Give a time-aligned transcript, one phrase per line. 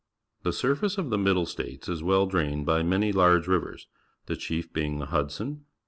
[0.41, 3.85] The surface of the Middle States is well drahied by many large ri\'ers,
[4.25, 5.65] the chief being the Hudson.